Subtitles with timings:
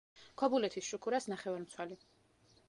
[0.41, 2.01] ქობულეთის „შუქურას“ ნახევარმცველი.